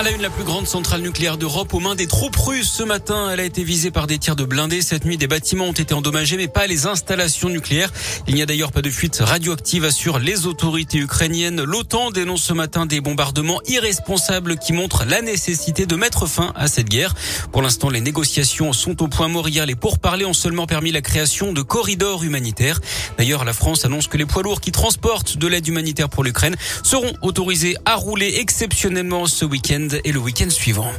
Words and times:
À 0.00 0.02
la 0.02 0.12
une, 0.12 0.22
la 0.22 0.30
plus 0.30 0.44
grande 0.44 0.66
centrale 0.66 1.02
nucléaire 1.02 1.36
d'Europe 1.36 1.74
aux 1.74 1.78
mains 1.78 1.94
des 1.94 2.06
troupes 2.06 2.34
russes. 2.34 2.72
Ce 2.72 2.82
matin, 2.82 3.28
elle 3.30 3.40
a 3.40 3.44
été 3.44 3.62
visée 3.62 3.90
par 3.90 4.06
des 4.06 4.16
tirs 4.16 4.34
de 4.34 4.44
blindés. 4.44 4.80
Cette 4.80 5.04
nuit, 5.04 5.18
des 5.18 5.26
bâtiments 5.26 5.66
ont 5.66 5.72
été 5.72 5.92
endommagés, 5.92 6.38
mais 6.38 6.48
pas 6.48 6.66
les 6.66 6.86
installations 6.86 7.50
nucléaires. 7.50 7.92
Il 8.26 8.34
n'y 8.34 8.40
a 8.40 8.46
d'ailleurs 8.46 8.72
pas 8.72 8.80
de 8.80 8.88
fuite 8.88 9.18
radioactive, 9.20 9.84
assurent 9.84 10.18
les 10.18 10.46
autorités 10.46 10.96
ukrainiennes. 10.96 11.62
L'OTAN 11.62 12.12
dénonce 12.12 12.42
ce 12.42 12.54
matin 12.54 12.86
des 12.86 13.02
bombardements 13.02 13.60
irresponsables 13.66 14.56
qui 14.56 14.72
montrent 14.72 15.04
la 15.04 15.20
nécessité 15.20 15.84
de 15.84 15.96
mettre 15.96 16.26
fin 16.26 16.54
à 16.56 16.66
cette 16.66 16.88
guerre. 16.88 17.14
Pour 17.52 17.60
l'instant, 17.60 17.90
les 17.90 18.00
négociations 18.00 18.72
sont 18.72 19.02
au 19.02 19.08
point 19.08 19.28
mort. 19.28 19.50
Hier, 19.50 19.66
les 19.66 19.74
pourparlers 19.76 20.24
ont 20.24 20.32
seulement 20.32 20.66
permis 20.66 20.92
la 20.92 21.02
création 21.02 21.52
de 21.52 21.60
corridors 21.60 22.24
humanitaires. 22.24 22.80
D'ailleurs, 23.18 23.44
la 23.44 23.52
France 23.52 23.84
annonce 23.84 24.06
que 24.06 24.16
les 24.16 24.24
poids 24.24 24.44
lourds 24.44 24.62
qui 24.62 24.72
transportent 24.72 25.36
de 25.36 25.46
l'aide 25.46 25.68
humanitaire 25.68 26.08
pour 26.08 26.24
l'Ukraine 26.24 26.56
seront 26.84 27.12
autorisés 27.20 27.76
à 27.84 27.96
rouler 27.96 28.36
exceptionnellement 28.38 29.26
ce 29.26 29.44
week-end 29.44 29.89
et 30.04 30.12
le 30.12 30.18
week-end 30.18 30.50
suivant. 30.50 30.90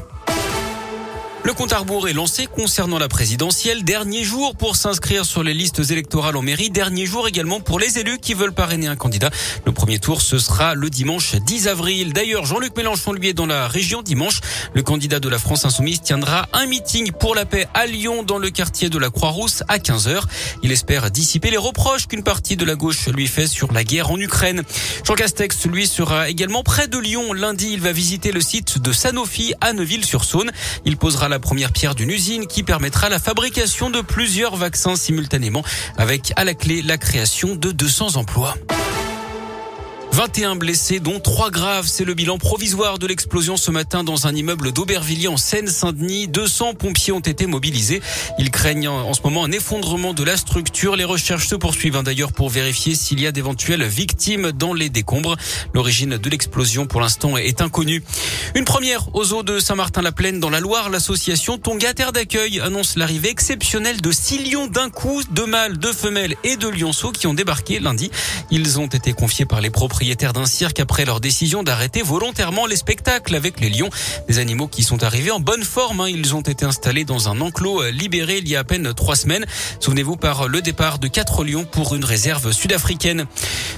Le 1.43 1.53
compte 1.53 1.73
à 1.73 1.79
rebours 1.79 2.07
est 2.07 2.13
lancé 2.13 2.45
concernant 2.45 2.99
la 2.99 3.07
présidentielle. 3.07 3.83
Dernier 3.83 4.23
jour 4.23 4.55
pour 4.55 4.75
s'inscrire 4.75 5.25
sur 5.25 5.41
les 5.41 5.55
listes 5.55 5.89
électorales 5.89 6.35
en 6.37 6.43
mairie. 6.43 6.69
Dernier 6.69 7.07
jour 7.07 7.27
également 7.27 7.59
pour 7.59 7.79
les 7.79 7.97
élus 7.97 8.19
qui 8.19 8.35
veulent 8.35 8.53
parrainer 8.53 8.85
un 8.85 8.95
candidat. 8.95 9.31
Le 9.65 9.71
premier 9.71 9.97
tour, 9.97 10.21
ce 10.21 10.37
sera 10.37 10.75
le 10.75 10.91
dimanche 10.91 11.33
10 11.33 11.67
avril. 11.67 12.13
D'ailleurs, 12.13 12.45
Jean-Luc 12.45 12.77
Mélenchon, 12.77 13.13
lui, 13.13 13.29
est 13.29 13.33
dans 13.33 13.47
la 13.47 13.67
région 13.67 14.03
dimanche. 14.03 14.39
Le 14.75 14.83
candidat 14.83 15.19
de 15.19 15.29
la 15.29 15.39
France 15.39 15.65
Insoumise 15.65 16.01
tiendra 16.03 16.47
un 16.53 16.67
meeting 16.67 17.11
pour 17.11 17.33
la 17.33 17.45
paix 17.45 17.65
à 17.73 17.87
Lyon, 17.87 18.21
dans 18.21 18.37
le 18.37 18.51
quartier 18.51 18.89
de 18.89 18.99
la 18.99 19.09
Croix-Rousse, 19.09 19.63
à 19.67 19.79
15h. 19.79 20.21
Il 20.61 20.71
espère 20.71 21.09
dissiper 21.09 21.49
les 21.49 21.57
reproches 21.57 22.07
qu'une 22.07 22.23
partie 22.23 22.55
de 22.55 22.65
la 22.65 22.75
gauche 22.75 23.07
lui 23.07 23.25
fait 23.25 23.47
sur 23.47 23.73
la 23.73 23.83
guerre 23.83 24.11
en 24.11 24.19
Ukraine. 24.19 24.61
Jean 25.07 25.15
Castex, 25.15 25.65
lui, 25.65 25.87
sera 25.87 26.29
également 26.29 26.61
près 26.61 26.87
de 26.87 26.99
Lyon. 26.99 27.33
Lundi, 27.33 27.69
il 27.73 27.81
va 27.81 27.93
visiter 27.93 28.31
le 28.31 28.41
site 28.41 28.77
de 28.77 28.93
Sanofi 28.93 29.55
à 29.59 29.73
Neuville-sur-Saône. 29.73 30.51
Il 30.85 30.97
posera 30.97 31.30
la 31.31 31.39
première 31.39 31.71
pierre 31.71 31.95
d'une 31.95 32.11
usine 32.11 32.45
qui 32.45 32.61
permettra 32.61 33.09
la 33.09 33.17
fabrication 33.17 33.89
de 33.89 34.01
plusieurs 34.01 34.55
vaccins 34.55 34.95
simultanément 34.95 35.63
avec 35.97 36.33
à 36.35 36.43
la 36.43 36.53
clé 36.53 36.81
la 36.81 36.97
création 36.97 37.55
de 37.55 37.71
200 37.71 38.17
emplois. 38.17 38.55
21 40.13 40.57
blessés, 40.57 40.99
dont 40.99 41.19
3 41.21 41.51
graves. 41.51 41.87
C'est 41.87 42.03
le 42.03 42.13
bilan 42.13 42.37
provisoire 42.37 42.99
de 42.99 43.07
l'explosion 43.07 43.55
ce 43.55 43.71
matin 43.71 44.03
dans 44.03 44.27
un 44.27 44.35
immeuble 44.35 44.73
d'Aubervilliers 44.73 45.29
en 45.29 45.37
Seine-Saint-Denis. 45.37 46.27
200 46.27 46.73
pompiers 46.73 47.13
ont 47.13 47.21
été 47.21 47.47
mobilisés. 47.47 48.01
Ils 48.37 48.51
craignent 48.51 48.89
en 48.89 49.13
ce 49.13 49.21
moment 49.23 49.45
un 49.45 49.51
effondrement 49.51 50.13
de 50.13 50.23
la 50.23 50.35
structure. 50.35 50.97
Les 50.97 51.05
recherches 51.05 51.47
se 51.47 51.55
poursuivent 51.55 51.95
hein, 51.95 52.03
d'ailleurs 52.03 52.33
pour 52.33 52.49
vérifier 52.49 52.93
s'il 52.93 53.21
y 53.21 53.25
a 53.25 53.31
d'éventuelles 53.31 53.83
victimes 53.83 54.51
dans 54.51 54.73
les 54.73 54.89
décombres. 54.89 55.37
L'origine 55.73 56.17
de 56.17 56.29
l'explosion 56.29 56.87
pour 56.87 56.99
l'instant 56.99 57.37
est 57.37 57.61
inconnue. 57.61 58.03
Une 58.53 58.65
première 58.65 59.15
aux 59.15 59.31
eaux 59.31 59.43
de 59.43 59.59
Saint-Martin-la-Plaine 59.59 60.41
dans 60.41 60.49
la 60.49 60.59
Loire. 60.59 60.89
L'association 60.89 61.57
Tonga 61.57 61.93
Terre 61.93 62.11
d'accueil 62.11 62.59
annonce 62.59 62.97
l'arrivée 62.97 63.29
exceptionnelle 63.29 64.01
de 64.01 64.11
6 64.11 64.51
lions 64.51 64.67
d'un 64.67 64.89
coup, 64.89 65.23
de 65.31 65.43
mâles, 65.43 65.77
de 65.77 65.91
femelles 65.93 66.35
et 66.43 66.57
de 66.57 66.67
lionceaux 66.67 67.11
qui 67.11 67.27
ont 67.27 67.33
débarqué 67.33 67.79
lundi. 67.79 68.11
Ils 68.51 68.77
ont 68.77 68.87
été 68.87 69.13
confiés 69.13 69.45
par 69.45 69.61
les 69.61 69.69
propriétaires 69.69 70.01
propriétaires 70.11 70.33
d'un 70.33 70.45
cirque 70.45 70.81
après 70.81 71.05
leur 71.05 71.21
décision 71.21 71.63
d'arrêter 71.63 72.01
volontairement 72.01 72.65
les 72.65 72.75
spectacles 72.75 73.33
avec 73.33 73.61
les 73.61 73.69
lions. 73.69 73.89
Des 74.27 74.39
animaux 74.39 74.67
qui 74.67 74.83
sont 74.83 75.03
arrivés 75.03 75.31
en 75.31 75.39
bonne 75.39 75.63
forme. 75.63 76.01
Hein. 76.01 76.09
Ils 76.09 76.35
ont 76.35 76.41
été 76.41 76.65
installés 76.65 77.05
dans 77.05 77.29
un 77.29 77.39
enclos 77.39 77.81
euh, 77.81 77.91
libéré 77.91 78.39
il 78.39 78.49
y 78.49 78.57
a 78.57 78.59
à 78.59 78.63
peine 78.65 78.93
trois 78.93 79.15
semaines. 79.15 79.45
Souvenez-vous 79.79 80.17
par 80.17 80.49
le 80.49 80.61
départ 80.61 80.99
de 80.99 81.07
quatre 81.07 81.45
lions 81.45 81.63
pour 81.63 81.95
une 81.95 82.03
réserve 82.03 82.51
sud-africaine. 82.51 83.25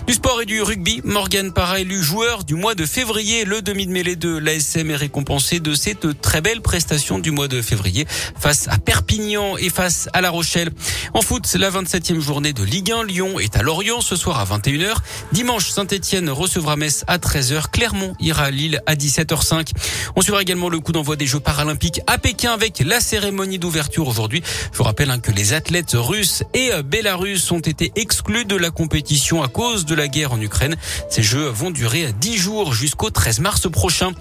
Du 0.07 0.13
sport 0.13 0.41
et 0.41 0.45
du 0.45 0.63
rugby, 0.63 1.01
Morgan 1.03 1.53
Parra 1.53 1.81
élu 1.81 2.01
joueur 2.01 2.45
du 2.45 2.55
mois 2.55 2.73
de 2.73 2.87
février. 2.87 3.45
Le 3.45 3.61
demi 3.61 3.85
de 3.85 3.91
mêlée 3.91 4.15
de 4.15 4.35
l'ASM 4.35 4.89
est 4.89 4.95
récompensé 4.95 5.59
de 5.59 5.75
cette 5.75 6.19
très 6.19 6.41
belle 6.41 6.61
prestation 6.61 7.19
du 7.19 7.29
mois 7.29 7.47
de 7.47 7.61
février 7.61 8.07
face 8.39 8.67
à 8.69 8.79
Perpignan 8.79 9.55
et 9.57 9.69
face 9.69 10.09
à 10.13 10.21
La 10.21 10.31
Rochelle. 10.31 10.71
En 11.13 11.21
foot, 11.21 11.53
la 11.53 11.69
27e 11.69 12.19
journée 12.19 12.53
de 12.53 12.63
Ligue 12.63 12.91
1, 12.91 13.03
Lyon 13.03 13.39
est 13.39 13.55
à 13.55 13.61
Lorient 13.61 14.01
ce 14.01 14.15
soir 14.15 14.39
à 14.39 14.45
21h. 14.45 14.95
Dimanche, 15.31 15.69
Saint-Etienne 15.69 16.12
recevra 16.19 16.75
Metz 16.75 17.03
à 17.07 17.17
13h. 17.17 17.71
Clermont 17.71 18.13
ira 18.19 18.45
à 18.45 18.51
Lille 18.51 18.81
à 18.85 18.95
17h05. 18.95 19.71
On 20.15 20.21
suivra 20.21 20.41
également 20.41 20.69
le 20.69 20.79
coup 20.79 20.91
d'envoi 20.91 21.15
des 21.15 21.25
Jeux 21.25 21.39
paralympiques 21.39 22.01
à 22.05 22.19
Pékin 22.19 22.53
avec 22.53 22.83
la 22.85 22.99
cérémonie 22.99 23.57
d'ouverture 23.57 24.07
aujourd'hui. 24.07 24.43
Je 24.71 24.77
vous 24.77 24.83
rappelle 24.83 25.09
hein, 25.09 25.19
que 25.19 25.31
les 25.31 25.53
athlètes 25.53 25.93
russes 25.95 26.43
et 26.53 26.71
euh, 26.71 26.83
bélarusses 26.83 27.51
ont 27.51 27.59
été 27.59 27.91
exclus 27.95 28.45
de 28.45 28.55
la 28.55 28.69
compétition 28.69 29.41
à 29.41 29.47
cause 29.47 29.85
de 29.85 29.95
la 29.95 30.07
guerre 30.07 30.33
en 30.33 30.41
Ukraine. 30.41 30.75
Ces 31.09 31.23
Jeux 31.23 31.47
vont 31.47 31.71
durer 31.71 32.13
10 32.19 32.37
jours 32.37 32.73
jusqu'au 32.73 33.09
13 33.09 33.39
mars 33.39 33.71
prochain. 33.71 34.11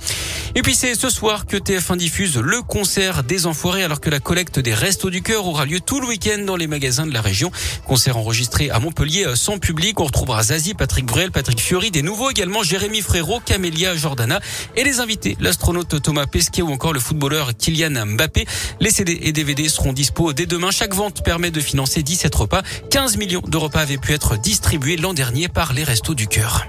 Et 0.54 0.60
puis 0.60 0.74
c'est 0.74 0.94
ce 0.94 1.08
soir 1.08 1.46
que 1.46 1.56
TF1 1.56 1.96
diffuse 1.96 2.36
le 2.36 2.60
concert 2.60 3.22
des 3.22 3.46
Enfoirés 3.46 3.84
alors 3.84 4.00
que 4.00 4.10
la 4.10 4.20
collecte 4.20 4.58
des 4.58 4.74
Restos 4.74 5.08
du 5.08 5.22
Cœur 5.22 5.46
aura 5.46 5.64
lieu 5.64 5.80
tout 5.80 5.98
le 5.98 6.06
week-end 6.06 6.42
dans 6.44 6.56
les 6.56 6.66
magasins 6.66 7.06
de 7.06 7.12
la 7.14 7.22
région. 7.22 7.50
Concert 7.86 8.18
enregistré 8.18 8.68
à 8.68 8.78
Montpellier 8.78 9.24
euh, 9.26 9.34
sans 9.34 9.58
public. 9.58 9.98
On 9.98 10.04
retrouvera 10.04 10.42
Zazie, 10.42 10.74
Patrick 10.74 11.06
Bruel, 11.06 11.30
Patrick 11.30 11.58
Fiori 11.58 11.90
des 11.90 12.02
nouveaux 12.02 12.30
également 12.30 12.62
Jérémy 12.62 13.00
Frérot, 13.00 13.40
Camélia 13.40 13.96
Jordana 13.96 14.40
et 14.76 14.84
les 14.84 15.00
invités, 15.00 15.38
l'astronaute 15.40 16.02
Thomas 16.02 16.26
Pesquet 16.26 16.60
ou 16.60 16.70
encore 16.70 16.92
le 16.92 17.00
footballeur 17.00 17.56
Kylian 17.56 18.04
Mbappé. 18.04 18.46
Les 18.80 18.90
CD 18.90 19.18
et 19.22 19.32
DVD 19.32 19.70
seront 19.70 19.94
dispo 19.94 20.34
dès 20.34 20.46
demain. 20.46 20.70
Chaque 20.70 20.94
vente 20.94 21.24
permet 21.24 21.50
de 21.50 21.60
financer 21.60 22.02
17 22.02 22.34
repas. 22.34 22.62
15 22.90 23.16
millions 23.16 23.42
de 23.46 23.56
repas 23.56 23.80
avaient 23.80 23.96
pu 23.96 24.12
être 24.12 24.38
distribués 24.38 24.98
l'an 24.98 25.14
dernier 25.14 25.48
par 25.48 25.72
les 25.72 25.84
Restos 25.84 26.14
du 26.14 26.26
Cœur. 26.26 26.66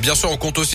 Bien 0.00 0.14
sûr, 0.14 0.30
on 0.30 0.38
compte 0.38 0.56
aussi 0.58 0.68